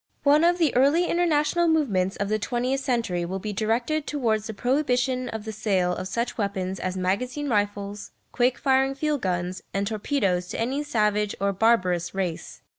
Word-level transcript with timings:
One 0.23 0.43
of 0.43 0.57
the 0.57 0.75
early 0.75 1.05
international 1.05 1.67
movements 1.67 2.15
of 2.15 2.27
the 2.27 2.39
twentieth 2.39 2.79
century 2.79 3.23
will 3.23 3.37
be 3.37 3.53
directed 3.53 4.07
towards 4.07 4.47
the 4.47 4.53
prohibition 4.55 5.29
of 5.29 5.45
the 5.45 5.51
sale 5.51 5.93
of 5.95 6.07
such 6.07 6.39
weapons 6.39 6.79
as 6.79 6.97
magazine 6.97 7.47
rifles, 7.47 8.09
quick 8.31 8.57
firing 8.57 8.95
field 8.95 9.21
guns, 9.21 9.61
and 9.75 9.85
torpedoes 9.85 10.47
to 10.47 10.59
any 10.59 10.81
savage 10.83 11.35
or 11.39 11.53
barbarous 11.53 12.15
race. 12.15 12.63